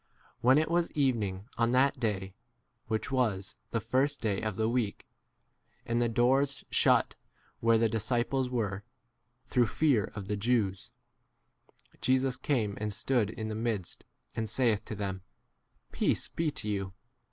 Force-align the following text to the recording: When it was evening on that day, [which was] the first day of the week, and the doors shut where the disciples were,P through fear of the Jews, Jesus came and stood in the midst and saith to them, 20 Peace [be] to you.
When 0.39 0.57
it 0.57 0.71
was 0.71 0.89
evening 0.93 1.47
on 1.59 1.73
that 1.73 1.99
day, 1.99 2.33
[which 2.87 3.11
was] 3.11 3.53
the 3.69 3.79
first 3.79 4.19
day 4.19 4.41
of 4.41 4.55
the 4.55 4.67
week, 4.67 5.07
and 5.85 6.01
the 6.01 6.09
doors 6.09 6.63
shut 6.71 7.13
where 7.59 7.77
the 7.77 7.87
disciples 7.87 8.49
were,P 8.49 8.83
through 9.45 9.67
fear 9.67 10.05
of 10.15 10.27
the 10.27 10.35
Jews, 10.37 10.89
Jesus 12.01 12.35
came 12.35 12.75
and 12.81 12.91
stood 12.91 13.29
in 13.29 13.47
the 13.49 13.53
midst 13.53 14.03
and 14.35 14.49
saith 14.49 14.83
to 14.85 14.95
them, 14.95 15.21
20 15.89 15.89
Peace 15.91 16.27
[be] 16.29 16.49
to 16.49 16.67
you. 16.67 16.93